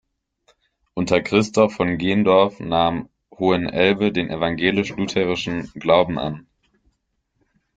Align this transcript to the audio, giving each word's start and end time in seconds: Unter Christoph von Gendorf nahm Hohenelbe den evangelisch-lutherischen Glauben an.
Unter 0.95 1.21
Christoph 1.21 1.75
von 1.75 1.99
Gendorf 1.99 2.59
nahm 2.59 3.07
Hohenelbe 3.37 4.11
den 4.11 4.31
evangelisch-lutherischen 4.31 5.67
Glauben 5.75 6.17
an. 6.17 6.47